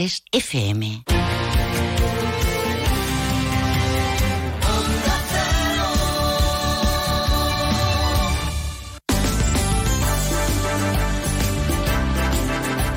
Es 0.00 0.22
FM. 0.32 1.04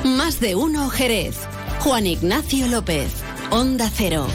Más 0.04 0.40
de 0.40 0.54
uno 0.54 0.88
Jerez. 0.88 1.36
Juan 1.80 2.06
Ignacio 2.06 2.68
López. 2.68 3.12
Onda 3.50 3.90
Cero. 3.94 4.26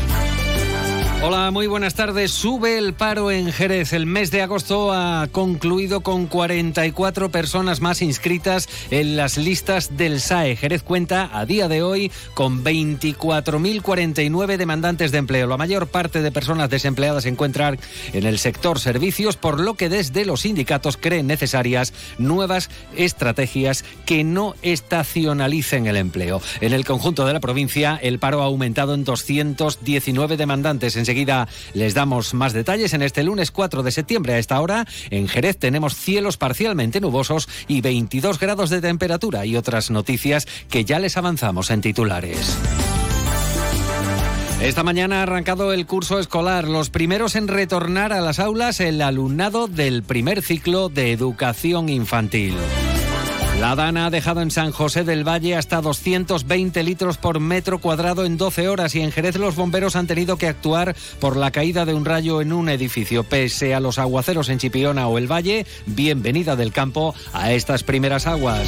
Hola, 1.21 1.51
muy 1.51 1.67
buenas 1.67 1.95
tardes. 1.95 2.31
Sube 2.31 2.77
el 2.77 2.93
paro 2.93 3.29
en 3.29 3.51
Jerez. 3.51 3.91
El 3.91 4.05
mes 4.05 4.31
de 4.31 4.41
agosto 4.41 4.93
ha 4.93 5.27
concluido 5.29 5.99
con 5.99 6.27
44 6.27 7.29
personas 7.29 7.81
más 7.81 8.01
inscritas 8.01 8.69
en 8.89 9.17
las 9.17 9.37
listas 9.37 9.97
del 9.97 10.21
SAE. 10.21 10.55
Jerez 10.55 10.81
cuenta 10.81 11.29
a 11.33 11.45
día 11.45 11.67
de 11.67 11.83
hoy 11.83 12.09
con 12.35 12.63
24.049 12.63 14.55
demandantes 14.55 15.11
de 15.11 15.17
empleo. 15.17 15.45
La 15.47 15.57
mayor 15.57 15.87
parte 15.87 16.21
de 16.21 16.31
personas 16.31 16.69
desempleadas 16.69 17.23
se 17.23 17.29
encuentran 17.29 17.77
en 18.13 18.25
el 18.25 18.39
sector 18.39 18.79
servicios, 18.79 19.35
por 19.35 19.59
lo 19.59 19.73
que 19.73 19.89
desde 19.89 20.23
los 20.23 20.41
sindicatos 20.41 20.95
creen 20.95 21.27
necesarias 21.27 21.93
nuevas 22.17 22.69
estrategias 22.95 23.83
que 24.05 24.23
no 24.23 24.55
estacionalicen 24.61 25.85
el 25.85 25.97
empleo. 25.97 26.41
En 26.61 26.71
el 26.71 26.85
conjunto 26.85 27.25
de 27.25 27.33
la 27.33 27.41
provincia, 27.41 27.99
el 28.01 28.19
paro 28.19 28.41
ha 28.41 28.45
aumentado 28.45 28.93
en 28.93 29.03
219 29.03 30.37
demandantes. 30.37 30.95
En 30.95 31.08
Enseguida 31.09 31.47
les 31.73 31.95
damos 31.95 32.35
más 32.35 32.53
detalles. 32.53 32.93
En 32.93 33.01
este 33.01 33.23
lunes 33.23 33.49
4 33.49 33.81
de 33.81 33.91
septiembre 33.91 34.33
a 34.33 34.37
esta 34.37 34.61
hora, 34.61 34.85
en 35.09 35.27
Jerez 35.27 35.57
tenemos 35.57 35.95
cielos 35.95 36.37
parcialmente 36.37 37.01
nubosos 37.01 37.49
y 37.67 37.81
22 37.81 38.37
grados 38.37 38.69
de 38.69 38.79
temperatura 38.79 39.43
y 39.43 39.57
otras 39.57 39.89
noticias 39.89 40.47
que 40.69 40.85
ya 40.85 40.99
les 40.99 41.17
avanzamos 41.17 41.71
en 41.71 41.81
titulares. 41.81 42.55
Esta 44.61 44.83
mañana 44.83 45.21
ha 45.21 45.23
arrancado 45.23 45.73
el 45.73 45.87
curso 45.87 46.19
escolar, 46.19 46.67
los 46.67 46.91
primeros 46.91 47.35
en 47.35 47.47
retornar 47.47 48.13
a 48.13 48.21
las 48.21 48.37
aulas 48.37 48.79
el 48.79 49.01
alumnado 49.01 49.67
del 49.67 50.03
primer 50.03 50.43
ciclo 50.43 50.89
de 50.89 51.11
educación 51.11 51.89
infantil. 51.89 52.53
La 53.59 53.75
Dana 53.75 54.05
ha 54.05 54.09
dejado 54.09 54.41
en 54.41 54.51
San 54.51 54.71
José 54.71 55.03
del 55.03 55.27
Valle 55.27 55.57
hasta 55.57 55.81
220 55.81 56.81
litros 56.81 57.17
por 57.17 57.41
metro 57.41 57.79
cuadrado 57.79 58.23
en 58.23 58.37
12 58.37 58.69
horas 58.69 58.95
y 58.95 59.01
en 59.01 59.11
Jerez 59.11 59.35
los 59.35 59.57
bomberos 59.57 59.97
han 59.97 60.07
tenido 60.07 60.37
que 60.37 60.47
actuar 60.47 60.95
por 61.19 61.35
la 61.35 61.51
caída 61.51 61.83
de 61.83 61.93
un 61.93 62.05
rayo 62.05 62.41
en 62.41 62.53
un 62.53 62.69
edificio. 62.69 63.25
Pese 63.25 63.75
a 63.75 63.81
los 63.81 63.99
aguaceros 63.99 64.47
en 64.47 64.59
Chipiona 64.59 65.09
o 65.09 65.17
el 65.17 65.29
Valle, 65.29 65.65
bienvenida 65.85 66.55
del 66.55 66.71
campo 66.71 67.13
a 67.33 67.51
estas 67.51 67.83
primeras 67.83 68.27
aguas. 68.27 68.65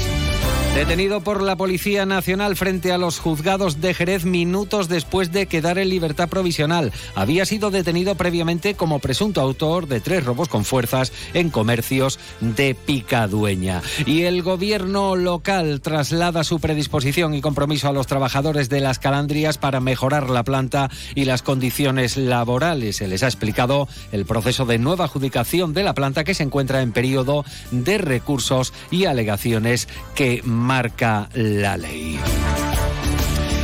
Detenido 0.76 1.20
por 1.20 1.42
la 1.42 1.58
Policía 1.58 2.06
Nacional 2.06 2.56
frente 2.56 2.94
a 2.94 2.98
los 2.98 3.20
juzgados 3.20 3.82
de 3.82 3.94
Jerez 3.94 4.24
minutos 4.24 4.88
después 4.88 5.30
de 5.34 5.46
quedar 5.46 5.78
en 5.78 5.90
libertad 5.90 6.30
provisional. 6.30 6.94
Había 7.14 7.46
sido 7.46 7.72
detenido 7.72 8.16
previamente 8.16 8.74
como 8.76 9.00
presunto 9.00 9.42
autor 9.42 9.90
de 9.90 10.00
tres 10.00 10.24
robos 10.24 10.48
con 10.48 10.64
fuerzas 10.64 11.12
en 11.34 11.50
comercios 11.50 12.20
de 12.40 12.74
Picadueña. 12.74 13.82
Y 14.06 14.22
el 14.22 14.44
gobierno 14.44 15.18
local 15.18 15.82
traslada 15.82 16.46
su 16.46 16.62
predisposición 16.62 17.34
y 17.34 17.42
compromiso 17.42 17.90
a 17.90 17.94
los 17.94 18.08
trabajadores 18.08 18.70
de 18.70 18.80
las 18.80 18.98
calandrias 18.98 19.58
para 19.58 19.82
mejorar 19.82 20.30
la 20.30 20.44
planta 20.44 20.90
y 21.16 21.26
las 21.26 21.42
condiciones 21.42 22.16
laborales. 22.16 22.96
Se 22.96 23.10
les 23.10 23.24
ha 23.24 23.28
explicado 23.28 23.90
el 24.14 24.26
proceso 24.26 24.66
de 24.66 24.80
nueva 24.80 25.04
adjudicación 25.06 25.74
de 25.74 25.84
la 25.84 25.94
planta 25.94 26.24
que 26.24 26.34
se 26.34 26.44
encuentra 26.44 26.82
en 26.82 26.94
periodo 26.94 27.44
de 27.72 27.98
recursos 27.98 28.72
y 28.90 29.04
alegaciones 29.04 29.90
que 30.16 30.42
marca 30.62 31.28
la 31.34 31.76
ley. 31.78 32.20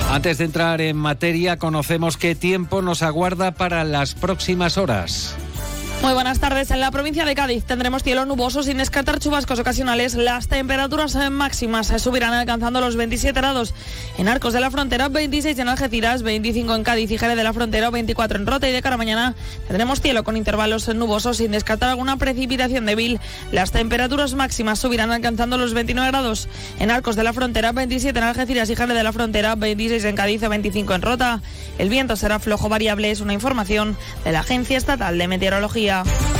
Antes 0.09 0.37
de 0.37 0.45
entrar 0.45 0.81
en 0.81 0.97
materia, 0.97 1.57
conocemos 1.57 2.17
qué 2.17 2.33
tiempo 2.35 2.81
nos 2.81 3.03
aguarda 3.03 3.51
para 3.51 3.83
las 3.83 4.15
próximas 4.15 4.77
horas. 4.77 5.35
Muy 6.01 6.13
buenas 6.13 6.39
tardes. 6.39 6.69
En 6.71 6.79
la 6.79 6.91
provincia 6.91 7.25
de 7.25 7.33
Cádiz 7.33 7.65
tendremos 7.65 8.03
cielo 8.03 8.23
nuboso 8.25 8.61
sin 8.61 8.77
descartar 8.77 9.19
chubascos 9.19 9.59
ocasionales. 9.59 10.13
Las 10.13 10.47
temperaturas 10.47 11.17
máximas 11.31 11.87
subirán 11.87 12.33
alcanzando 12.33 12.80
los 12.80 12.95
27 12.95 13.37
grados 13.37 13.73
en 14.17 14.27
Arcos 14.27 14.53
de 14.53 14.59
la 14.59 14.69
Frontera, 14.69 15.09
26 15.09 15.57
en 15.57 15.67
Algeciras, 15.67 16.21
25 16.21 16.75
en 16.75 16.83
Cádiz 16.83 17.09
y 17.11 17.17
Jerez 17.17 17.36
de 17.36 17.43
la 17.43 17.52
Frontera, 17.52 17.89
24 17.89 18.37
en 18.37 18.45
Rota 18.45 18.69
y 18.69 18.71
de 18.71 18.81
cara 18.81 18.93
a 18.95 18.97
mañana 18.97 19.36
tendremos 19.67 19.99
cielo 19.99 20.23
con 20.23 20.37
intervalos 20.37 20.87
nubosos 20.87 21.37
sin 21.37 21.52
descartar 21.52 21.89
alguna 21.89 22.15
precipitación 22.17 22.86
débil. 22.86 23.19
Las 23.52 23.71
temperaturas 23.71 24.36
máximas 24.36 24.80
subirán 24.80 25.11
alcanzando 25.11 25.57
los 25.57 25.73
29 25.73 26.11
grados 26.11 26.47
en 26.80 26.91
Arcos 26.91 27.15
de 27.15 27.23
la 27.23 27.33
Frontera, 27.33 27.71
27 27.71 28.17
en 28.17 28.25
Algeciras 28.25 28.69
y 28.69 28.75
Jerez 28.75 28.95
de 28.95 29.03
la 29.03 29.13
Frontera, 29.13 29.55
26 29.55 30.05
en 30.05 30.15
Cádiz, 30.15 30.41
25 30.41 30.93
en 30.93 31.02
Rota. 31.02 31.41
El 31.80 31.89
viento 31.89 32.15
será 32.15 32.39
flojo 32.39 32.69
variable, 32.69 33.09
es 33.09 33.19
una 33.19 33.33
información 33.33 33.97
de 34.23 34.31
la 34.31 34.39
Agencia 34.39 34.77
Estatal 34.77 35.17
de 35.17 35.27
Meteorología. 35.27 35.86
Yeah. 35.87 36.36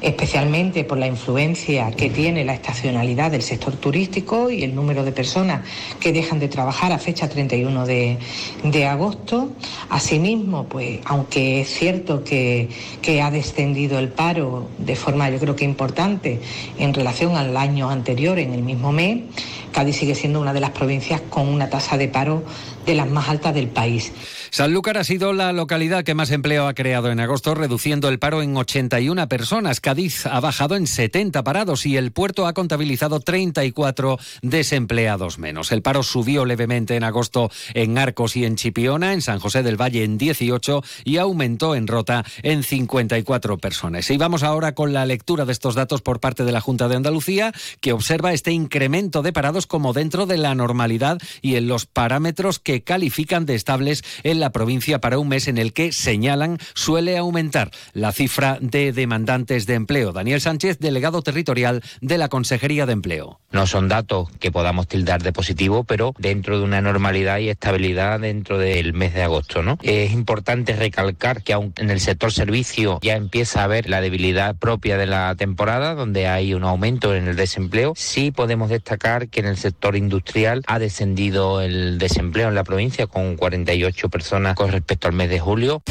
especialmente 0.00 0.84
por 0.84 0.98
la 0.98 1.06
influencia 1.06 1.90
que 1.90 2.10
tiene 2.10 2.44
la 2.44 2.54
estacionalidad 2.54 3.30
del 3.30 3.42
sector 3.42 3.76
turístico 3.76 4.50
y 4.50 4.62
el 4.62 4.74
número 4.74 5.04
de 5.04 5.12
personas 5.12 5.62
que 5.98 6.12
dejan 6.12 6.38
de 6.38 6.48
trabajar 6.48 6.92
a 6.92 6.98
fecha 6.98 7.28
31 7.28 7.86
de, 7.86 8.18
de 8.64 8.86
agosto. 8.86 9.50
Asimismo, 9.90 10.64
pues 10.64 11.00
aunque 11.04 11.62
es 11.62 11.68
cierto 11.68 12.24
que, 12.24 12.68
que 13.02 13.20
ha 13.20 13.30
descendido 13.30 13.98
el 13.98 14.08
paro 14.08 14.68
de 14.78 14.96
forma 14.96 15.28
yo 15.30 15.38
creo 15.38 15.56
que 15.56 15.64
importante 15.64 16.40
en 16.78 16.94
relación 16.94 17.36
al 17.36 17.56
año 17.56 17.90
anterior 17.90 18.38
en 18.38 18.54
el 18.54 18.62
mismo 18.62 18.92
mes, 18.92 19.22
Cádiz 19.72 19.96
sigue 19.96 20.14
siendo 20.14 20.40
una 20.40 20.52
de 20.52 20.60
las 20.60 20.70
provincias 20.70 21.20
con 21.28 21.48
una 21.48 21.68
tasa 21.68 21.96
de 21.96 22.08
paro 22.08 22.42
de 22.86 22.94
las 22.94 23.08
más 23.08 23.28
altas 23.28 23.54
del 23.54 23.68
país. 23.68 24.12
Sanlúcar 24.50 24.98
ha 24.98 25.04
sido 25.04 25.32
la 25.32 25.52
localidad 25.52 26.02
que 26.02 26.14
más 26.14 26.32
empleo 26.32 26.66
ha 26.66 26.74
creado 26.74 27.12
en 27.12 27.20
agosto, 27.20 27.54
reduciendo 27.54 28.08
el 28.08 28.18
paro 28.18 28.42
en 28.42 28.56
81 28.56 29.28
personas. 29.28 29.80
Cádiz 29.80 30.26
ha 30.26 30.40
bajado 30.40 30.74
en 30.74 30.88
70 30.88 31.44
parados 31.44 31.86
y 31.86 31.96
el 31.96 32.10
puerto 32.10 32.48
ha 32.48 32.52
contabilizado 32.52 33.20
34 33.20 34.18
desempleados 34.42 35.38
menos. 35.38 35.70
El 35.70 35.82
paro 35.82 36.02
subió 36.02 36.44
levemente 36.44 36.96
en 36.96 37.04
agosto 37.04 37.48
en 37.74 37.96
Arcos 37.96 38.34
y 38.34 38.44
en 38.44 38.56
Chipiona, 38.56 39.12
en 39.12 39.22
San 39.22 39.38
José 39.38 39.62
del 39.62 39.80
Valle 39.80 40.02
en 40.02 40.18
18 40.18 40.82
y 41.04 41.18
aumentó 41.18 41.76
en 41.76 41.86
Rota 41.86 42.24
en 42.42 42.64
54 42.64 43.58
personas. 43.58 44.10
Y 44.10 44.16
vamos 44.16 44.42
ahora 44.42 44.74
con 44.74 44.92
la 44.92 45.06
lectura 45.06 45.44
de 45.44 45.52
estos 45.52 45.76
datos 45.76 46.02
por 46.02 46.18
parte 46.18 46.42
de 46.44 46.50
la 46.50 46.60
Junta 46.60 46.88
de 46.88 46.96
Andalucía, 46.96 47.52
que 47.80 47.92
observa 47.92 48.32
este 48.32 48.50
incremento 48.50 49.22
de 49.22 49.32
parados 49.32 49.68
como 49.68 49.92
dentro 49.92 50.26
de 50.26 50.38
la 50.38 50.56
normalidad 50.56 51.18
y 51.40 51.54
en 51.54 51.68
los 51.68 51.86
parámetros 51.86 52.58
que 52.58 52.82
califican 52.82 53.46
de 53.46 53.54
estables 53.54 54.02
la 54.40 54.50
provincia 54.50 54.98
para 54.98 55.18
un 55.18 55.28
mes 55.28 55.46
en 55.46 55.58
el 55.58 55.72
que, 55.72 55.92
señalan, 55.92 56.58
suele 56.74 57.16
aumentar 57.16 57.70
la 57.92 58.12
cifra 58.12 58.58
de 58.60 58.92
demandantes 58.92 59.66
de 59.66 59.74
empleo. 59.74 60.12
Daniel 60.12 60.40
Sánchez, 60.40 60.78
delegado 60.78 61.22
territorial 61.22 61.82
de 62.00 62.18
la 62.18 62.28
Consejería 62.28 62.86
de 62.86 62.92
Empleo. 62.94 63.38
No 63.52 63.66
son 63.66 63.88
datos 63.88 64.28
que 64.38 64.50
podamos 64.50 64.88
tildar 64.88 65.22
de 65.22 65.32
positivo, 65.32 65.84
pero 65.84 66.14
dentro 66.18 66.58
de 66.58 66.64
una 66.64 66.80
normalidad 66.80 67.38
y 67.38 67.48
estabilidad 67.48 68.20
dentro 68.20 68.58
del 68.58 68.92
mes 68.94 69.14
de 69.14 69.22
agosto. 69.22 69.62
¿no? 69.62 69.78
Es 69.82 70.12
importante 70.12 70.74
recalcar 70.74 71.42
que 71.42 71.52
aunque 71.52 71.82
en 71.82 71.90
el 71.90 72.00
sector 72.00 72.32
servicio 72.32 72.98
ya 73.02 73.16
empieza 73.16 73.60
a 73.60 73.64
haber 73.64 73.88
la 73.88 74.00
debilidad 74.00 74.56
propia 74.56 74.96
de 74.96 75.06
la 75.06 75.34
temporada, 75.34 75.94
donde 75.94 76.26
hay 76.26 76.54
un 76.54 76.64
aumento 76.64 77.14
en 77.14 77.28
el 77.28 77.36
desempleo, 77.36 77.92
sí 77.96 78.30
podemos 78.30 78.70
destacar 78.70 79.28
que 79.28 79.40
en 79.40 79.46
el 79.46 79.56
sector 79.56 79.96
industrial 79.96 80.62
ha 80.66 80.78
descendido 80.78 81.60
el 81.60 81.98
desempleo 81.98 82.48
en 82.48 82.54
la 82.54 82.64
provincia 82.64 83.06
con 83.06 83.36
48 83.36 84.08
personas 84.08 84.29
con 84.54 84.70
respecto 84.70 85.08
al 85.08 85.14
mes 85.14 85.28
de 85.28 85.40
julio. 85.40 85.82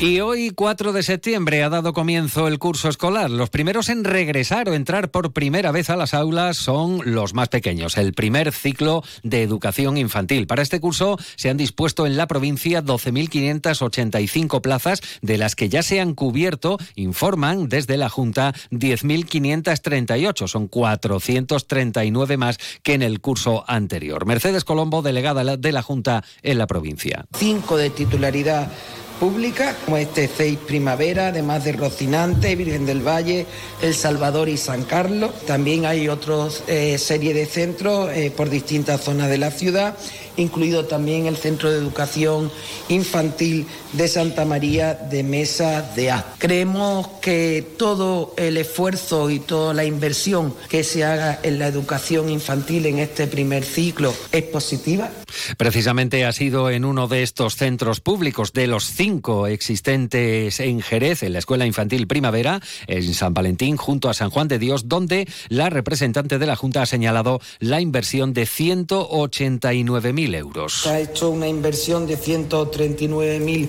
Y 0.00 0.20
hoy, 0.20 0.48
4 0.48 0.94
de 0.94 1.02
septiembre, 1.02 1.62
ha 1.62 1.68
dado 1.68 1.92
comienzo 1.92 2.48
el 2.48 2.58
curso 2.58 2.88
escolar. 2.88 3.28
Los 3.30 3.50
primeros 3.50 3.90
en 3.90 4.02
regresar 4.02 4.66
o 4.70 4.72
entrar 4.72 5.10
por 5.10 5.34
primera 5.34 5.72
vez 5.72 5.90
a 5.90 5.96
las 5.96 6.14
aulas 6.14 6.56
son 6.56 7.02
los 7.04 7.34
más 7.34 7.50
pequeños, 7.50 7.98
el 7.98 8.14
primer 8.14 8.50
ciclo 8.50 9.04
de 9.22 9.42
educación 9.42 9.98
infantil. 9.98 10.46
Para 10.46 10.62
este 10.62 10.80
curso 10.80 11.18
se 11.36 11.50
han 11.50 11.58
dispuesto 11.58 12.06
en 12.06 12.16
la 12.16 12.26
provincia 12.28 12.82
12.585 12.82 14.62
plazas, 14.62 15.02
de 15.20 15.36
las 15.36 15.54
que 15.54 15.68
ya 15.68 15.82
se 15.82 16.00
han 16.00 16.14
cubierto, 16.14 16.78
informan 16.94 17.68
desde 17.68 17.98
la 17.98 18.08
Junta, 18.08 18.54
10.538. 18.70 20.48
Son 20.48 20.66
439 20.66 22.38
más 22.38 22.56
que 22.82 22.94
en 22.94 23.02
el 23.02 23.20
curso 23.20 23.64
anterior. 23.66 24.24
Mercedes 24.24 24.64
Colombo, 24.64 25.02
delegada 25.02 25.58
de 25.58 25.72
la 25.72 25.82
Junta 25.82 26.24
en 26.40 26.56
la 26.56 26.66
provincia. 26.66 27.26
Cinco 27.34 27.76
de 27.76 27.90
titularidad 27.90 28.70
pública, 29.20 29.76
como 29.84 29.98
este 29.98 30.26
CEIS 30.26 30.58
Primavera, 30.58 31.28
además 31.28 31.62
de 31.64 31.72
Rocinante, 31.72 32.56
Virgen 32.56 32.86
del 32.86 33.06
Valle, 33.06 33.46
El 33.82 33.94
Salvador 33.94 34.48
y 34.48 34.56
San 34.56 34.84
Carlos. 34.84 35.32
También 35.46 35.84
hay 35.84 36.08
otra 36.08 36.48
eh, 36.66 36.96
serie 36.96 37.34
de 37.34 37.44
centros 37.44 38.10
eh, 38.12 38.32
por 38.34 38.48
distintas 38.48 39.02
zonas 39.02 39.28
de 39.28 39.36
la 39.36 39.50
ciudad, 39.50 39.96
incluido 40.36 40.86
también 40.86 41.26
el 41.26 41.36
Centro 41.36 41.70
de 41.70 41.78
Educación 41.78 42.50
Infantil 42.88 43.66
de 43.92 44.08
Santa 44.08 44.44
María 44.44 44.94
de 44.94 45.22
Mesa 45.22 45.82
de 45.94 46.10
A. 46.10 46.24
Creemos 46.38 47.06
que 47.20 47.66
todo 47.76 48.32
el 48.38 48.56
esfuerzo 48.56 49.28
y 49.28 49.38
toda 49.38 49.74
la 49.74 49.84
inversión 49.84 50.54
que 50.68 50.82
se 50.82 51.04
haga 51.04 51.40
en 51.42 51.58
la 51.58 51.66
educación 51.66 52.30
infantil 52.30 52.86
en 52.86 52.98
este 53.00 53.26
primer 53.26 53.64
ciclo 53.64 54.14
es 54.32 54.44
positiva. 54.44 55.10
Precisamente 55.56 56.24
ha 56.24 56.32
sido 56.32 56.70
en 56.70 56.84
uno 56.84 57.06
de 57.06 57.22
estos 57.22 57.56
centros 57.56 58.00
públicos 58.00 58.52
de 58.52 58.66
los 58.66 58.84
cinco 58.84 59.09
existentes 59.48 60.60
en 60.60 60.80
Jerez, 60.80 61.22
en 61.22 61.32
la 61.32 61.40
Escuela 61.40 61.66
Infantil 61.66 62.06
Primavera, 62.06 62.60
en 62.86 63.14
San 63.14 63.34
Valentín, 63.34 63.76
junto 63.76 64.08
a 64.08 64.14
San 64.14 64.30
Juan 64.30 64.48
de 64.48 64.58
Dios, 64.58 64.88
donde 64.88 65.26
la 65.48 65.68
representante 65.70 66.38
de 66.38 66.46
la 66.46 66.56
Junta 66.56 66.82
ha 66.82 66.86
señalado 66.86 67.40
la 67.58 67.80
inversión 67.80 68.32
de 68.32 68.44
189.000 68.44 70.34
euros. 70.36 70.82
Se 70.82 70.90
ha 70.90 71.00
hecho 71.00 71.30
una 71.30 71.48
inversión 71.48 72.06
de 72.06 72.16
139.000 72.16 73.68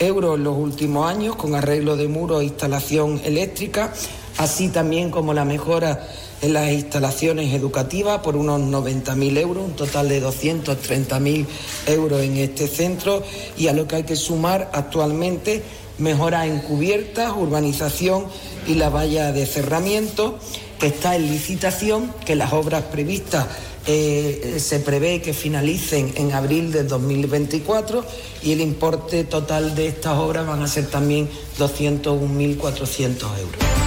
euros 0.00 0.36
en 0.36 0.44
los 0.44 0.56
últimos 0.56 1.08
años 1.08 1.36
con 1.36 1.54
arreglo 1.54 1.96
de 1.96 2.08
muros 2.08 2.40
e 2.42 2.46
instalación 2.46 3.20
eléctrica, 3.24 3.92
así 4.40 4.70
también 4.70 5.10
como 5.10 5.34
la 5.34 5.44
mejora 5.44 6.08
en 6.40 6.54
las 6.54 6.72
instalaciones 6.72 7.52
educativas 7.52 8.20
por 8.20 8.36
unos 8.36 8.58
90.000 8.58 9.36
euros, 9.36 9.64
un 9.64 9.76
total 9.76 10.08
de 10.08 10.22
230.000 10.22 11.46
euros 11.86 12.22
en 12.22 12.38
este 12.38 12.66
centro 12.66 13.22
y 13.58 13.68
a 13.68 13.74
lo 13.74 13.86
que 13.86 13.96
hay 13.96 14.04
que 14.04 14.16
sumar 14.16 14.70
actualmente 14.72 15.62
mejoras 15.98 16.46
en 16.46 16.60
cubiertas, 16.60 17.34
urbanización 17.36 18.24
y 18.66 18.76
la 18.76 18.88
valla 18.88 19.30
de 19.32 19.44
cerramiento 19.44 20.38
que 20.78 20.86
está 20.86 21.16
en 21.16 21.30
licitación, 21.30 22.10
que 22.24 22.34
las 22.34 22.54
obras 22.54 22.84
previstas 22.84 23.46
eh, 23.86 24.56
se 24.58 24.80
prevé 24.80 25.20
que 25.20 25.34
finalicen 25.34 26.14
en 26.16 26.32
abril 26.32 26.72
de 26.72 26.84
2024 26.84 28.06
y 28.42 28.52
el 28.52 28.62
importe 28.62 29.24
total 29.24 29.74
de 29.74 29.88
estas 29.88 30.16
obras 30.16 30.46
van 30.46 30.62
a 30.62 30.66
ser 30.66 30.86
también 30.86 31.28
201.400 31.58 33.38
euros. 33.38 33.79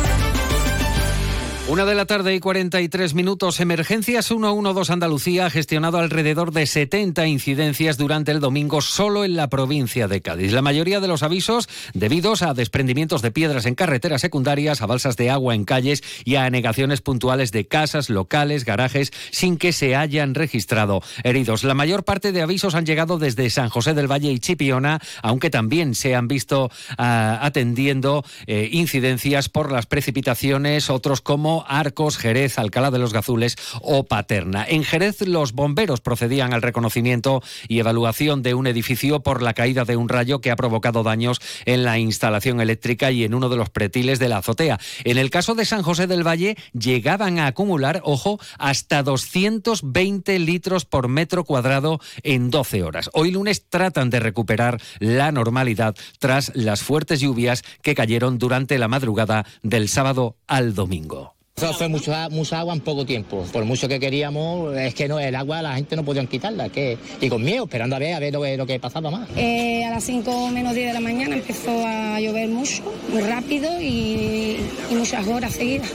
Una 1.70 1.86
de 1.86 1.96
la 1.96 2.06
tarde 2.06 2.36
y 2.36 2.42
43 2.42 3.14
minutos. 3.14 3.62
Emergencias 3.62 4.28
112 4.28 4.92
Andalucía 4.92 5.46
ha 5.46 5.50
gestionado 5.50 5.98
alrededor 5.98 6.52
de 6.52 6.68
70 6.68 7.26
incidencias 7.28 7.98
durante 7.98 8.32
el 8.34 8.42
domingo 8.42 8.82
solo 8.82 9.24
en 9.24 9.38
la 9.38 9.48
provincia 9.48 10.10
de 10.10 10.22
Cádiz. 10.22 10.52
La 10.52 10.62
mayoría 10.62 11.00
de 11.00 11.08
los 11.08 11.24
avisos 11.24 11.70
debidos 11.94 12.42
a 12.42 12.54
desprendimientos 12.54 13.22
de 13.22 13.32
piedras 13.32 13.66
en 13.66 13.76
carreteras 13.76 14.20
secundarias, 14.20 14.82
a 14.82 14.88
balsas 14.88 15.16
de 15.16 15.30
agua 15.30 15.56
en 15.56 15.64
calles 15.64 16.04
y 16.26 16.36
a 16.36 16.44
anegaciones 16.44 17.00
puntuales 17.00 17.54
de 17.54 17.66
casas, 17.66 18.10
locales, 18.10 18.66
garajes, 18.66 19.14
sin 19.32 19.56
que 19.56 19.72
se 19.72 19.96
hayan 19.96 20.36
registrado 20.36 21.02
heridos. 21.24 21.64
La 21.64 21.76
mayor 21.76 22.04
parte 22.04 22.34
de 22.34 22.42
avisos 22.42 22.76
han 22.76 22.86
llegado 22.86 23.18
desde 23.18 23.50
San 23.50 23.70
José 23.70 23.94
del 23.94 24.12
Valle 24.12 24.34
y 24.34 24.40
Chipiona, 24.40 25.00
aunque 25.22 25.50
también 25.50 25.96
se 25.96 26.14
han 26.14 26.28
visto 26.28 26.70
ah, 26.98 27.40
atendiendo 27.42 28.26
eh, 28.48 28.68
incidencias 28.74 29.48
por 29.48 29.72
las 29.72 29.86
precipitaciones, 29.86 30.90
otros 30.90 31.22
como 31.22 31.53
Arcos, 31.62 32.18
Jerez, 32.18 32.58
Alcalá 32.58 32.92
de 32.92 33.00
los 33.00 33.14
Gazules 33.14 33.56
o 33.82 34.06
Paterna. 34.06 34.66
En 34.68 34.84
Jerez 34.84 35.22
los 35.22 35.54
bomberos 35.54 36.02
procedían 36.02 36.54
al 36.54 36.62
reconocimiento 36.62 37.42
y 37.68 37.80
evaluación 37.80 38.42
de 38.42 38.54
un 38.54 38.68
edificio 38.68 39.22
por 39.22 39.42
la 39.42 39.54
caída 39.54 39.86
de 39.86 39.96
un 39.96 40.10
rayo 40.10 40.42
que 40.42 40.52
ha 40.52 40.56
provocado 40.56 41.04
daños 41.04 41.40
en 41.66 41.84
la 41.84 42.00
instalación 42.00 42.62
eléctrica 42.62 43.12
y 43.12 43.24
en 43.24 43.34
uno 43.34 43.50
de 43.50 43.58
los 43.58 43.70
pretiles 43.70 44.20
de 44.20 44.30
la 44.30 44.38
azotea. 44.38 44.80
En 45.04 45.18
el 45.18 45.30
caso 45.30 45.56
de 45.56 45.66
San 45.66 45.84
José 45.84 46.08
del 46.08 46.26
Valle 46.26 46.58
llegaban 46.74 47.40
a 47.40 47.48
acumular, 47.48 48.02
ojo, 48.04 48.40
hasta 48.58 49.04
220 49.04 50.40
litros 50.40 50.86
por 50.86 51.08
metro 51.08 51.44
cuadrado 51.44 52.00
en 52.24 52.50
12 52.50 52.84
horas. 52.84 53.10
Hoy 53.14 53.32
lunes 53.32 53.70
tratan 53.70 54.10
de 54.10 54.20
recuperar 54.20 54.82
la 55.00 55.32
normalidad 55.32 55.96
tras 56.20 56.52
las 56.56 56.82
fuertes 56.82 57.20
lluvias 57.20 57.64
que 57.82 57.96
cayeron 57.96 58.38
durante 58.38 58.78
la 58.78 58.88
madrugada 58.88 59.46
del 59.62 59.90
sábado 59.90 60.38
al 60.48 60.74
domingo. 60.74 61.36
Eso 61.56 61.72
fue 61.74 61.88
mucha, 61.88 62.30
mucha 62.30 62.60
agua 62.60 62.74
en 62.74 62.82
poco 62.82 63.06
tiempo. 63.06 63.46
Por 63.54 63.64
mucho 63.64 63.88
que 63.88 64.00
queríamos, 64.00 64.76
es 64.76 64.96
que 64.96 65.08
no, 65.08 65.20
el 65.20 65.36
agua 65.36 65.62
la 65.62 65.76
gente 65.76 65.96
no 65.96 66.04
podía 66.04 66.26
quitarla. 66.26 66.70
Que, 66.70 66.98
y 67.22 67.30
con 67.30 67.44
miedo, 67.44 67.66
esperando 67.66 67.96
a 67.96 68.00
ver, 68.00 68.16
a 68.16 68.20
ver 68.20 68.34
lo 68.34 68.42
que, 68.42 68.58
lo 68.58 68.66
que 68.66 68.80
pasaba 68.80 69.12
más. 69.12 69.30
Eh, 69.38 69.86
a 69.86 69.92
las 69.92 70.04
5 70.04 70.50
menos 70.50 70.74
10 70.74 70.88
de 70.88 70.94
la 70.94 71.00
mañana 71.00 71.36
empezó 71.36 71.72
a 71.86 72.20
llover 72.20 72.50
mucho, 72.50 72.84
muy 73.12 73.22
rápido 73.22 73.80
y, 73.80 74.58
y 74.90 74.96
muchas 74.96 75.26
horas 75.28 75.54
seguidas, 75.54 75.90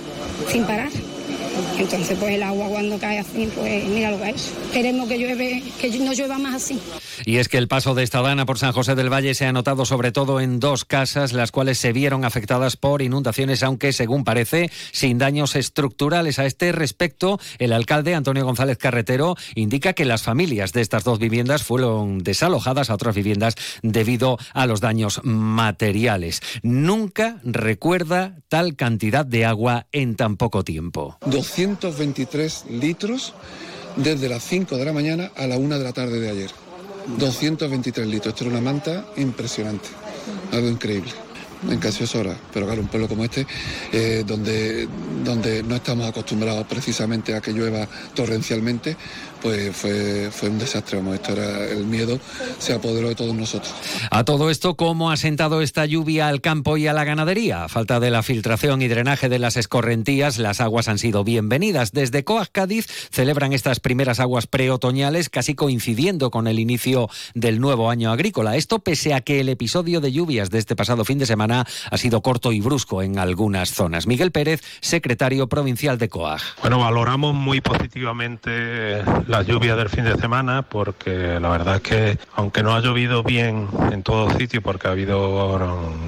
sin 0.49 0.65
parar. 0.65 0.91
Entonces, 1.79 2.19
pues 2.19 2.35
el 2.35 2.43
agua 2.43 2.69
cuando 2.69 2.99
cae 2.99 3.19
así, 3.19 3.49
pues 3.55 3.85
mira 3.87 4.11
lo 4.11 4.21
que 4.21 4.31
es. 4.31 4.53
Queremos 4.73 5.09
que 5.09 5.19
llueve, 5.19 5.62
que 5.81 5.99
no 5.99 6.12
llueva 6.12 6.38
más 6.38 6.55
así. 6.57 6.81
Y 7.25 7.38
es 7.38 7.49
que 7.49 7.59
el 7.59 7.69
paso 7.69 7.95
de 7.95 8.03
esta 8.03 8.23
dana 8.23 8.47
por 8.47 8.59
San 8.59 8.73
José 8.73 8.95
del 8.95 9.12
Valle 9.12 9.35
se 9.35 9.47
ha 9.47 9.53
notado 9.53 9.85
sobre 9.85 10.12
todo 10.12 10.41
en 10.41 10.61
dos 10.61 10.85
casas, 10.85 11.33
las 11.33 11.53
cuales 11.53 11.79
se 11.79 11.93
vieron 11.93 12.25
afectadas 12.25 12.77
por 12.77 13.03
inundaciones, 13.03 13.62
aunque 13.62 13.93
según 13.93 14.25
parece, 14.25 14.71
sin 14.93 15.19
daños 15.19 15.57
estructurales. 15.57 16.38
A 16.38 16.47
este 16.47 16.73
respecto, 16.73 17.41
el 17.59 17.73
alcalde 17.73 18.15
Antonio 18.15 18.45
González 18.45 18.79
Carretero 18.79 19.37
indica 19.55 19.93
que 19.93 20.05
las 20.05 20.23
familias 20.23 20.73
de 20.73 20.81
estas 20.81 21.05
dos 21.05 21.19
viviendas 21.19 21.62
fueron 21.62 22.19
desalojadas 22.19 22.91
a 22.91 22.95
otras 22.95 23.15
viviendas 23.15 23.55
debido 23.83 24.38
a 24.55 24.67
los 24.67 24.81
daños 24.81 25.21
materiales. 25.25 26.41
Nunca 26.62 27.41
recuerda 27.45 28.37
tal 28.49 28.77
cantidad 28.77 29.27
de 29.27 29.45
agua 29.45 29.87
en 29.93 30.17
tan 30.17 30.37
poco 30.37 30.65
tiempo. 30.65 31.19
223 31.49 32.64
litros 32.71 33.35
desde 33.97 34.28
las 34.28 34.45
5 34.45 34.76
de 34.76 34.85
la 34.85 34.93
mañana 34.93 35.31
a 35.37 35.47
la 35.47 35.57
1 35.57 35.78
de 35.78 35.85
la 35.85 35.93
tarde 35.93 36.21
de 36.21 36.31
ayer. 36.31 36.50
223 37.19 38.07
litros. 38.07 38.35
Esto 38.35 38.45
era 38.45 38.59
una 38.59 38.61
manta 38.61 39.07
impresionante. 39.17 39.88
Algo 40.52 40.69
increíble 40.69 41.28
en 41.69 41.79
casi 41.79 42.00
dos 42.00 42.15
horas. 42.15 42.37
Pero 42.53 42.67
claro, 42.67 42.81
un 42.81 42.88
pueblo 42.88 43.09
como 43.09 43.25
este, 43.25 43.47
eh, 43.93 44.25
donde, 44.27 44.88
donde 45.25 45.62
no 45.62 45.77
estamos 45.77 46.09
acostumbrados 46.09 46.67
precisamente 46.67 47.35
a 47.35 47.41
que 47.41 47.53
llueva 47.53 47.87
torrencialmente, 48.15 48.97
pues 49.43 49.75
fue, 49.75 50.31
fue 50.33 50.49
un 50.49 50.59
desastre. 50.59 50.99
Vamos, 50.99 51.15
esto 51.15 51.33
era 51.33 51.67
el 51.67 51.85
miedo, 51.85 52.19
se 52.59 52.75
apoderó 52.75 53.09
de 53.09 53.15
todos 53.15 53.35
nosotros. 53.35 53.73
A 54.11 54.25
todo 54.25 54.50
esto, 54.50 54.75
¿cómo 54.77 55.11
ha 55.11 55.17
sentado 55.17 55.62
esta 55.62 55.87
lluvia 55.87 56.29
al 56.29 56.41
campo 56.41 56.77
y 56.77 56.87
a 56.87 56.93
la 56.93 57.05
ganadería? 57.05 57.65
A 57.65 57.69
falta 57.69 58.00
de 58.00 58.11
la 58.11 58.23
filtración 58.23 58.83
y 58.83 58.88
drenaje 58.88 59.29
de 59.29 59.38
las 59.38 59.57
escorrentías, 59.57 60.38
las 60.38 60.61
aguas 60.61 60.88
han 60.88 60.99
sido 60.99 61.25
bienvenidas. 61.25 61.93
Desde 61.93 62.25
Coag 62.25 62.50
Cádiz 62.50 62.87
celebran 63.11 63.53
estas 63.53 63.81
primeras 63.81 64.21
aguas 64.21 64.47
preotoñales, 64.47 65.29
casi 65.29 65.55
coincidiendo 65.55 66.31
con 66.31 66.47
el 66.47 66.59
inicio 66.59 67.09
del 67.35 67.61
nuevo 67.61 67.91
año 67.91 68.11
agrícola. 68.11 68.57
Esto 68.57 68.81
pese 68.81 69.15
a 69.15 69.21
que 69.21 69.41
el 69.41 69.49
episodio 69.49 70.00
de 70.00 70.12
lluvias 70.12 70.50
de 70.50 70.59
este 70.59 70.77
pasado 70.77 71.05
fin 71.05 71.19
de 71.19 71.27
semana 71.27 71.48
ha 71.52 71.97
sido 71.97 72.23
corto 72.23 72.52
y 72.52 72.61
brusco 72.61 73.02
en 73.02 73.19
algunas 73.19 73.71
zonas. 73.71 74.07
Miguel 74.07 74.33
Pérez, 74.33 74.62
secretario 74.81 75.49
provincial 75.49 75.99
de 75.99 76.09
COAG. 76.09 76.40
Bueno, 76.61 76.78
valoramos 76.78 77.35
muy 77.35 77.61
positivamente 77.61 79.02
la 79.26 79.43
lluvia 79.43 79.76
del 79.76 79.88
fin 79.88 80.05
de 80.05 80.17
semana 80.17 80.62
porque 80.62 81.38
la 81.40 81.49
verdad 81.49 81.76
es 81.76 81.83
que 81.83 82.19
aunque 82.35 82.62
no 82.62 82.75
ha 82.75 82.81
llovido 82.81 83.23
bien 83.23 83.69
en 83.93 84.02
todos 84.02 84.35
sitios 84.35 84.62
porque 84.62 84.88
ha 84.88 84.93
habido 84.93 85.59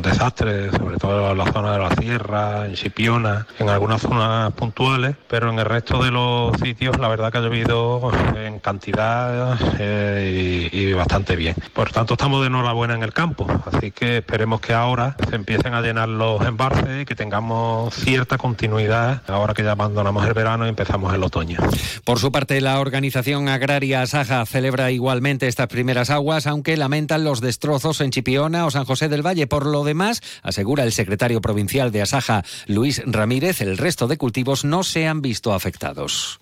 desastres, 0.02 0.72
sobre 0.72 0.96
todo 0.96 1.30
en 1.32 1.38
la 1.38 1.52
zona 1.52 1.72
de 1.72 1.78
la 1.78 1.90
sierra, 1.94 2.66
en 2.66 2.74
Chipiona, 2.74 3.46
en 3.58 3.68
algunas 3.68 4.00
zonas 4.00 4.52
puntuales, 4.52 5.16
pero 5.28 5.50
en 5.50 5.58
el 5.58 5.64
resto 5.64 6.02
de 6.02 6.10
los 6.10 6.56
sitios 6.58 6.98
la 6.98 7.08
verdad 7.08 7.32
que 7.32 7.38
ha 7.38 7.40
llovido 7.40 8.10
en 8.36 8.58
cantidad 8.58 9.58
eh, 9.78 10.68
y, 10.72 10.78
y, 10.78 10.92
bastante 10.92 11.36
bien. 11.36 11.54
Por 11.72 11.90
tanto 11.92 12.14
estamos 12.14 12.40
de 12.40 12.48
enhorabuena 12.48 12.94
en 12.94 13.02
el 13.02 13.12
campo, 13.12 13.46
así 13.70 13.90
que 13.90 14.18
esperemos 14.18 14.60
que 14.60 14.74
ahora 14.74 15.16
se 15.30 15.36
empiecen 15.36 15.74
a 15.74 15.80
llenar 15.80 16.08
los 16.08 16.44
embalses 16.44 17.02
y 17.02 17.04
que 17.04 17.14
tengamos 17.14 17.94
cierta 17.94 18.36
continuidad 18.36 19.22
ahora 19.28 19.54
que 19.54 19.62
ya 19.62 19.72
abandonamos 19.72 20.26
el 20.26 20.34
verano 20.34 20.66
y 20.66 20.68
empezamos 20.68 21.14
el 21.14 21.22
otoño. 21.22 21.58
Por 22.04 22.18
su 22.18 22.32
parte, 22.32 22.60
la 22.60 22.80
organización 22.80 23.48
agraria 23.48 24.04
Saja 24.06 24.44
celebra 24.44 24.90
igualmente 24.90 25.46
estas 25.46 25.68
primeras 25.68 26.10
aguas, 26.10 26.46
aunque 26.46 26.76
lamentan 26.76 27.22
los 27.22 27.40
destrozos 27.40 28.00
en 28.00 28.10
Chipiona 28.10 28.66
o 28.66 28.70
San 28.70 28.84
José 28.84 29.08
del 29.08 29.24
Valle. 29.24 29.46
Por 29.46 29.66
lo 29.66 29.84
demás, 29.84 30.20
asegura 30.42 30.82
el 30.82 30.92
secretario 30.92 31.40
provincial 31.40 31.92
de 31.92 32.02
Asaja, 32.02 32.42
Luis 32.66 33.00
Ramírez, 33.06 33.60
el 33.60 33.78
resto 33.78 34.08
de 34.08 34.18
cultivos 34.18 34.64
no 34.64 34.82
se 34.82 35.06
han 35.06 35.22
visto 35.22 35.54
afectados 35.54 36.39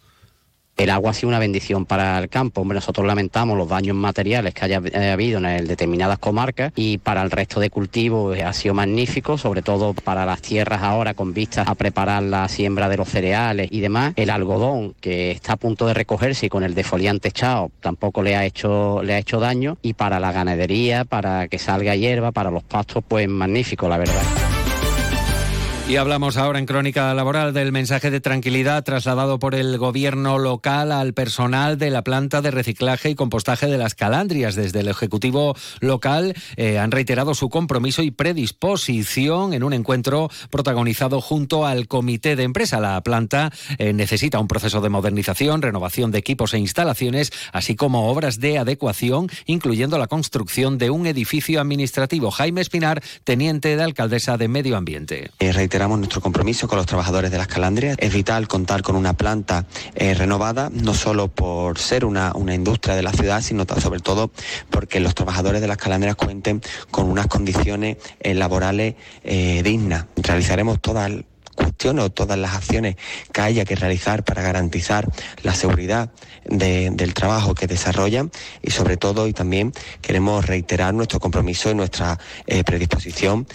el 0.78 0.90
agua 0.90 1.10
ha 1.10 1.14
sido 1.14 1.28
una 1.28 1.38
bendición 1.40 1.84
para 1.84 2.18
el 2.18 2.28
campo. 2.28 2.60
Hombre, 2.60 2.76
nosotros 2.76 3.06
lamentamos 3.06 3.58
los 3.58 3.68
daños 3.68 3.96
materiales 3.96 4.54
que 4.54 4.64
haya 4.64 4.80
eh, 4.92 5.10
habido 5.10 5.38
en 5.44 5.66
determinadas 5.66 6.18
comarcas 6.18 6.72
y 6.76 6.98
para 6.98 7.22
el 7.22 7.30
resto 7.30 7.60
de 7.60 7.68
cultivos 7.68 8.38
ha 8.40 8.52
sido 8.52 8.74
magnífico, 8.74 9.36
sobre 9.36 9.62
todo 9.62 9.92
para 9.92 10.24
las 10.24 10.40
tierras 10.40 10.82
ahora 10.82 11.14
con 11.14 11.34
vistas 11.34 11.66
a 11.68 11.74
preparar 11.74 12.22
la 12.22 12.48
siembra 12.48 12.88
de 12.88 12.96
los 12.96 13.08
cereales 13.08 13.68
y 13.72 13.80
demás. 13.80 14.12
El 14.16 14.30
algodón 14.30 14.94
que 15.00 15.32
está 15.32 15.54
a 15.54 15.56
punto 15.56 15.86
de 15.86 15.94
recogerse 15.94 16.46
y 16.46 16.48
con 16.48 16.62
el 16.62 16.74
defoliante 16.74 17.28
echado 17.28 17.70
tampoco 17.80 18.22
le 18.22 18.36
ha 18.36 18.44
hecho 18.44 19.02
le 19.02 19.14
ha 19.14 19.18
hecho 19.18 19.40
daño 19.40 19.78
y 19.82 19.94
para 19.94 20.20
la 20.20 20.30
ganadería, 20.30 21.04
para 21.04 21.48
que 21.48 21.58
salga 21.58 21.96
hierba, 21.96 22.30
para 22.30 22.50
los 22.50 22.62
pastos, 22.62 23.02
pues 23.06 23.28
magnífico, 23.28 23.88
la 23.88 23.98
verdad. 23.98 24.57
Y 25.88 25.96
hablamos 25.96 26.36
ahora 26.36 26.58
en 26.58 26.66
Crónica 26.66 27.14
Laboral 27.14 27.54
del 27.54 27.72
mensaje 27.72 28.10
de 28.10 28.20
tranquilidad 28.20 28.84
trasladado 28.84 29.38
por 29.38 29.54
el 29.54 29.78
gobierno 29.78 30.36
local 30.36 30.92
al 30.92 31.14
personal 31.14 31.78
de 31.78 31.88
la 31.88 32.04
planta 32.04 32.42
de 32.42 32.50
reciclaje 32.50 33.08
y 33.08 33.14
compostaje 33.14 33.68
de 33.68 33.78
las 33.78 33.94
Calandrias. 33.94 34.54
Desde 34.54 34.80
el 34.80 34.88
Ejecutivo 34.88 35.56
local 35.80 36.34
eh, 36.56 36.78
han 36.78 36.90
reiterado 36.90 37.32
su 37.34 37.48
compromiso 37.48 38.02
y 38.02 38.10
predisposición 38.10 39.54
en 39.54 39.64
un 39.64 39.72
encuentro 39.72 40.28
protagonizado 40.50 41.22
junto 41.22 41.64
al 41.64 41.88
comité 41.88 42.36
de 42.36 42.42
empresa. 42.42 42.80
La 42.80 43.00
planta 43.00 43.50
eh, 43.78 43.94
necesita 43.94 44.38
un 44.40 44.46
proceso 44.46 44.82
de 44.82 44.90
modernización, 44.90 45.62
renovación 45.62 46.10
de 46.10 46.18
equipos 46.18 46.52
e 46.52 46.58
instalaciones, 46.58 47.32
así 47.50 47.76
como 47.76 48.10
obras 48.10 48.40
de 48.40 48.58
adecuación, 48.58 49.30
incluyendo 49.46 49.96
la 49.96 50.06
construcción 50.06 50.76
de 50.76 50.90
un 50.90 51.06
edificio 51.06 51.62
administrativo. 51.62 52.30
Jaime 52.30 52.60
Espinar, 52.60 53.02
teniente 53.24 53.74
de 53.74 53.82
alcaldesa 53.82 54.36
de 54.36 54.48
Medio 54.48 54.76
Ambiente. 54.76 55.30
Eh, 55.38 55.52
reiteramos 55.78 56.00
nuestro 56.00 56.20
compromiso 56.20 56.66
con 56.66 56.76
los 56.76 56.86
trabajadores 56.86 57.30
de 57.30 57.38
las 57.38 57.46
Calandrias. 57.46 57.96
Es 58.00 58.12
vital 58.12 58.48
contar 58.48 58.82
con 58.82 58.96
una 58.96 59.12
planta 59.12 59.64
eh, 59.94 60.12
renovada, 60.12 60.70
no 60.72 60.92
solo 60.92 61.28
por 61.28 61.78
ser 61.78 62.04
una, 62.04 62.32
industria 62.52 62.96
de 62.96 63.02
la 63.02 63.12
ciudad, 63.12 63.40
sino 63.42 63.64
sobre 63.80 64.00
todo 64.00 64.32
porque 64.70 64.98
los 64.98 65.14
trabajadores 65.14 65.60
de 65.60 65.68
las 65.68 65.76
Calandrias 65.76 66.16
cuenten 66.16 66.62
con 66.90 67.08
unas 67.08 67.28
condiciones 67.28 67.98
eh, 68.18 68.34
laborales 68.34 68.96
eh, 69.22 69.62
dignas. 69.62 70.06
Realizaremos 70.16 70.80
todas 70.80 71.12
cuestiones 71.54 72.06
o 72.06 72.10
todas 72.10 72.36
las 72.36 72.56
acciones 72.56 72.96
que 73.32 73.40
haya 73.40 73.64
que 73.64 73.76
realizar 73.76 74.24
para 74.24 74.42
garantizar 74.42 75.08
la 75.44 75.54
seguridad 75.54 76.10
de, 76.44 76.90
del 76.90 77.14
trabajo 77.14 77.54
que 77.54 77.68
desarrollan 77.68 78.32
y 78.62 78.72
sobre 78.72 78.96
todo 78.96 79.28
y 79.28 79.32
también 79.32 79.72
queremos 80.00 80.44
reiterar 80.44 80.92
nuestro 80.92 81.20
compromiso 81.20 81.70
y 81.70 81.76
nuestra 81.76 82.18
predisposición 82.64 83.46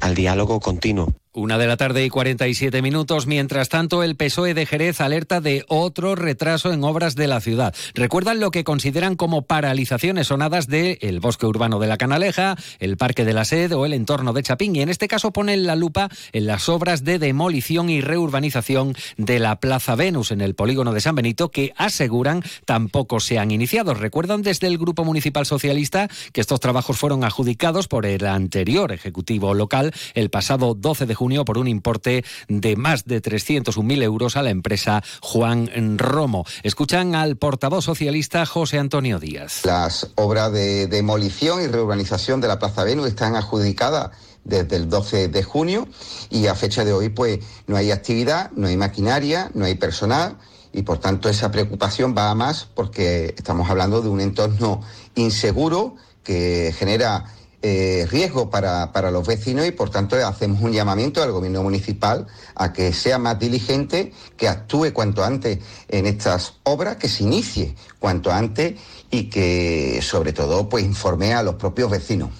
al 0.00 0.14
diálogo 0.14 0.60
continuo. 0.60 1.14
Una 1.32 1.58
de 1.58 1.68
la 1.68 1.76
tarde 1.76 2.04
y 2.04 2.08
47 2.08 2.82
minutos. 2.82 3.28
Mientras 3.28 3.68
tanto, 3.68 4.02
el 4.02 4.16
PSOE 4.16 4.52
de 4.52 4.66
Jerez 4.66 5.00
alerta 5.00 5.40
de 5.40 5.64
otro 5.68 6.16
retraso 6.16 6.72
en 6.72 6.82
obras 6.82 7.14
de 7.14 7.28
la 7.28 7.40
ciudad. 7.40 7.72
Recuerdan 7.94 8.40
lo 8.40 8.50
que 8.50 8.64
consideran 8.64 9.14
como 9.14 9.42
paralizaciones 9.42 10.26
sonadas 10.26 10.66
del 10.66 10.98
el 11.00 11.20
bosque 11.20 11.46
urbano 11.46 11.78
de 11.78 11.86
la 11.86 11.98
Canaleja, 11.98 12.56
el 12.80 12.96
Parque 12.96 13.24
de 13.24 13.32
la 13.32 13.44
Sed 13.44 13.72
o 13.76 13.86
el 13.86 13.92
entorno 13.92 14.32
de 14.32 14.42
Chapín. 14.42 14.74
Y 14.74 14.82
en 14.82 14.88
este 14.88 15.06
caso 15.06 15.32
ponen 15.32 15.68
la 15.68 15.76
lupa 15.76 16.08
en 16.32 16.46
las 16.46 16.68
obras 16.68 17.04
de 17.04 17.20
demolición 17.20 17.90
y 17.90 18.00
reurbanización 18.00 18.96
de 19.16 19.38
la 19.38 19.60
Plaza 19.60 19.94
Venus 19.94 20.32
en 20.32 20.40
el 20.40 20.56
polígono 20.56 20.92
de 20.92 21.00
San 21.00 21.14
Benito, 21.14 21.52
que 21.52 21.72
aseguran 21.76 22.42
tampoco 22.64 23.20
se 23.20 23.38
han 23.38 23.52
iniciado. 23.52 23.94
Recuerdan 23.94 24.42
desde 24.42 24.66
el 24.66 24.78
Grupo 24.78 25.04
Municipal 25.04 25.46
Socialista 25.46 26.08
que 26.32 26.40
estos 26.40 26.58
trabajos 26.58 26.98
fueron 26.98 27.22
adjudicados 27.22 27.86
por 27.86 28.04
el 28.04 28.26
anterior 28.26 28.90
Ejecutivo 28.90 29.54
local 29.54 29.92
el 30.14 30.28
pasado 30.28 30.74
12 30.74 31.06
de 31.06 31.19
junio 31.20 31.44
por 31.44 31.58
un 31.58 31.68
importe 31.68 32.24
de 32.48 32.76
más 32.76 33.04
de 33.04 33.20
301.000 33.20 34.02
euros 34.02 34.38
a 34.38 34.42
la 34.42 34.48
empresa 34.48 35.02
Juan 35.20 35.68
Romo. 35.98 36.46
Escuchan 36.62 37.14
al 37.14 37.36
portavoz 37.36 37.84
socialista 37.84 38.46
José 38.46 38.78
Antonio 38.78 39.18
Díaz. 39.18 39.66
Las 39.66 40.12
obras 40.14 40.50
de 40.50 40.86
demolición 40.86 41.60
y 41.60 41.66
reurbanización 41.66 42.40
de 42.40 42.48
la 42.48 42.58
Plaza 42.58 42.84
Venus 42.84 43.08
están 43.08 43.36
adjudicadas 43.36 44.12
desde 44.44 44.76
el 44.76 44.88
12 44.88 45.28
de 45.28 45.42
junio 45.42 45.86
y 46.30 46.46
a 46.46 46.54
fecha 46.54 46.86
de 46.86 46.94
hoy 46.94 47.10
pues 47.10 47.40
no 47.66 47.76
hay 47.76 47.90
actividad, 47.90 48.50
no 48.52 48.68
hay 48.68 48.78
maquinaria, 48.78 49.50
no 49.52 49.66
hay 49.66 49.74
personal 49.74 50.38
y 50.72 50.84
por 50.84 51.00
tanto 51.00 51.28
esa 51.28 51.50
preocupación 51.50 52.14
va 52.16 52.30
a 52.30 52.34
más 52.34 52.66
porque 52.74 53.34
estamos 53.36 53.68
hablando 53.68 54.00
de 54.00 54.08
un 54.08 54.22
entorno 54.22 54.80
inseguro 55.16 55.96
que 56.24 56.74
genera 56.78 57.26
eh, 57.62 58.06
riesgo 58.10 58.48
para, 58.48 58.90
para, 58.92 59.10
los 59.10 59.26
vecinos 59.26 59.66
y 59.66 59.70
por 59.70 59.90
tanto 59.90 60.16
hacemos 60.16 60.62
un 60.62 60.72
llamamiento 60.72 61.22
al 61.22 61.30
gobierno 61.30 61.62
municipal 61.62 62.26
a 62.54 62.72
que 62.72 62.92
sea 62.92 63.18
más 63.18 63.38
diligente, 63.38 64.12
que 64.36 64.48
actúe 64.48 64.92
cuanto 64.94 65.22
antes 65.22 65.58
en 65.88 66.06
estas 66.06 66.54
obras, 66.62 66.96
que 66.96 67.08
se 67.08 67.24
inicie 67.24 67.74
cuanto 67.98 68.32
antes 68.32 68.74
y 69.10 69.24
que 69.24 70.00
sobre 70.02 70.32
todo 70.32 70.68
pues 70.68 70.84
informe 70.84 71.34
a 71.34 71.42
los 71.42 71.56
propios 71.56 71.90
vecinos. 71.90 72.30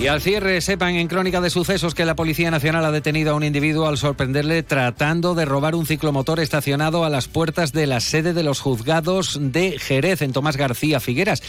Y 0.00 0.08
al 0.08 0.20
cierre, 0.20 0.60
sepan 0.60 0.96
en 0.96 1.08
Crónica 1.08 1.40
de 1.40 1.48
Sucesos 1.48 1.94
que 1.94 2.04
la 2.04 2.14
Policía 2.14 2.50
Nacional 2.50 2.84
ha 2.84 2.90
detenido 2.90 3.32
a 3.32 3.34
un 3.34 3.42
individuo 3.42 3.88
al 3.88 3.96
sorprenderle 3.96 4.62
tratando 4.62 5.34
de 5.34 5.46
robar 5.46 5.74
un 5.74 5.86
ciclomotor 5.86 6.38
estacionado 6.38 7.04
a 7.04 7.08
las 7.08 7.28
puertas 7.28 7.72
de 7.72 7.86
la 7.86 8.00
sede 8.00 8.34
de 8.34 8.42
los 8.42 8.60
juzgados 8.60 9.38
de 9.40 9.78
Jerez, 9.78 10.20
en 10.20 10.34
Tomás 10.34 10.58
García 10.58 11.00
Figueras. 11.00 11.42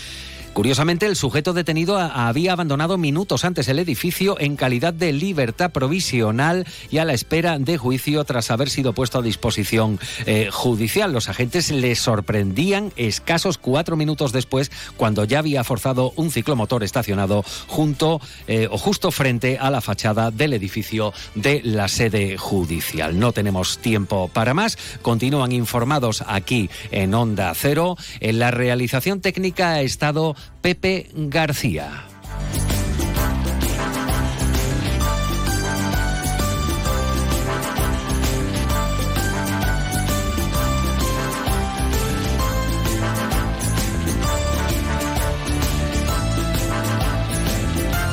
Curiosamente, 0.57 1.05
el 1.05 1.15
sujeto 1.15 1.53
detenido 1.53 1.99
había 1.99 2.53
abandonado 2.53 2.97
minutos 2.97 3.45
antes 3.45 3.67
el 3.67 3.77
edificio 3.77 4.37
en 4.39 4.55
calidad 4.55 4.91
de 4.91 5.13
libertad 5.13 5.69
provisional 5.71 6.65
y 6.89 6.97
a 6.97 7.05
la 7.05 7.13
espera 7.13 7.59
de 7.59 7.77
juicio 7.77 8.23
tras 8.23 8.49
haber 8.49 8.71
sido 8.71 8.93
puesto 8.93 9.19
a 9.19 9.21
disposición 9.21 9.99
eh, 10.25 10.49
judicial. 10.51 11.13
Los 11.13 11.29
agentes 11.29 11.69
le 11.69 11.93
sorprendían 11.93 12.91
escasos 12.95 13.59
cuatro 13.59 13.97
minutos 13.97 14.31
después 14.31 14.71
cuando 14.97 15.25
ya 15.25 15.37
había 15.37 15.63
forzado 15.63 16.11
un 16.15 16.31
ciclomotor 16.31 16.83
estacionado 16.83 17.45
junto 17.67 18.19
eh, 18.47 18.67
o 18.71 18.79
justo 18.79 19.11
frente 19.11 19.59
a 19.59 19.69
la 19.69 19.81
fachada 19.81 20.31
del 20.31 20.53
edificio 20.53 21.13
de 21.35 21.61
la 21.63 21.87
sede 21.87 22.35
judicial. 22.35 23.19
No 23.19 23.31
tenemos 23.31 23.77
tiempo 23.77 24.27
para 24.33 24.55
más. 24.55 24.79
Continúan 25.03 25.51
informados 25.51 26.23
aquí 26.25 26.71
en 26.89 27.13
Onda 27.13 27.53
Cero. 27.53 27.95
En 28.21 28.39
la 28.39 28.49
realización 28.49 29.21
técnica 29.21 29.73
ha 29.73 29.81
estado 29.81 30.35
Pepe 30.61 31.09
García. 31.13 32.05